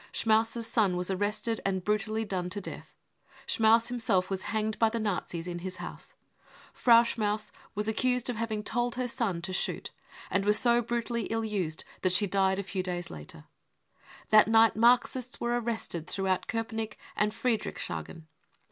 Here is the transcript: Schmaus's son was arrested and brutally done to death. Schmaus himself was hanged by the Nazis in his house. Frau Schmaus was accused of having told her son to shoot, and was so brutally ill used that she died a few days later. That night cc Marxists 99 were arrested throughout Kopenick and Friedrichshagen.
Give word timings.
Schmaus's 0.11 0.65
son 0.65 0.97
was 0.97 1.11
arrested 1.11 1.61
and 1.63 1.83
brutally 1.83 2.25
done 2.25 2.49
to 2.49 2.59
death. 2.59 2.95
Schmaus 3.45 3.89
himself 3.89 4.31
was 4.31 4.41
hanged 4.49 4.79
by 4.79 4.89
the 4.89 4.97
Nazis 4.99 5.45
in 5.45 5.59
his 5.59 5.75
house. 5.75 6.15
Frau 6.73 7.03
Schmaus 7.03 7.51
was 7.75 7.87
accused 7.87 8.27
of 8.27 8.35
having 8.37 8.63
told 8.63 8.95
her 8.95 9.07
son 9.07 9.43
to 9.43 9.53
shoot, 9.53 9.91
and 10.31 10.43
was 10.43 10.57
so 10.57 10.81
brutally 10.81 11.27
ill 11.27 11.45
used 11.45 11.83
that 12.01 12.13
she 12.13 12.25
died 12.25 12.57
a 12.57 12.63
few 12.63 12.81
days 12.81 13.11
later. 13.11 13.43
That 14.29 14.47
night 14.47 14.73
cc 14.73 14.77
Marxists 14.81 15.39
99 15.39 15.39
were 15.39 15.61
arrested 15.67 16.07
throughout 16.07 16.47
Kopenick 16.47 16.97
and 17.15 17.31
Friedrichshagen. 17.31 18.23